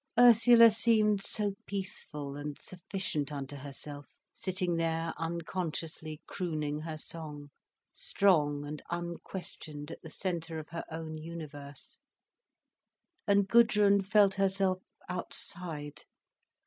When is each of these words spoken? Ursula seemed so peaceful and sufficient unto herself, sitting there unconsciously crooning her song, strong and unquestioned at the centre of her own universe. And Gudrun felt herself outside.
Ursula 0.17 0.71
seemed 0.71 1.21
so 1.21 1.53
peaceful 1.67 2.35
and 2.35 2.57
sufficient 2.57 3.31
unto 3.31 3.55
herself, 3.57 4.07
sitting 4.33 4.77
there 4.77 5.13
unconsciously 5.15 6.23
crooning 6.25 6.79
her 6.79 6.97
song, 6.97 7.51
strong 7.93 8.65
and 8.65 8.81
unquestioned 8.89 9.91
at 9.91 10.01
the 10.01 10.09
centre 10.09 10.57
of 10.57 10.69
her 10.69 10.85
own 10.89 11.19
universe. 11.19 11.99
And 13.27 13.47
Gudrun 13.47 14.01
felt 14.01 14.33
herself 14.33 14.79
outside. 15.07 16.01